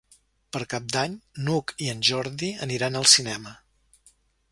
[0.55, 1.17] Per Cap d'Any
[1.47, 3.53] n'Hug i en Jordi aniran al cinema.